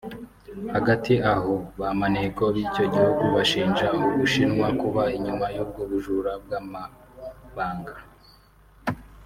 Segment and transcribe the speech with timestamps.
[0.73, 7.95] Hagati aho ba maneko b’icyo gihugu bashinja u Bushinwa kuba inyuma y’ubwo bujura bw’amabanga